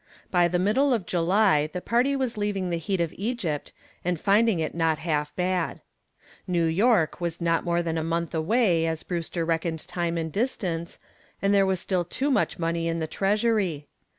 [0.31, 3.71] By the middle of July the party was leaving the heat of Egypt
[4.03, 5.79] and finding it not half bad.
[6.47, 10.97] New York was not more than a month away as Brewster reckoned time and distance,
[11.39, 13.85] and there was still too much money in the treasury.